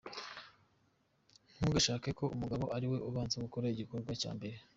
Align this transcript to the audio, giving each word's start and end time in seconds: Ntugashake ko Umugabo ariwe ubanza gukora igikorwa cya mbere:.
Ntugashake 1.57 2.09
ko 2.19 2.25
Umugabo 2.35 2.63
ariwe 2.75 2.97
ubanza 3.09 3.35
gukora 3.45 3.65
igikorwa 3.73 4.11
cya 4.21 4.31
mbere:. 4.37 4.57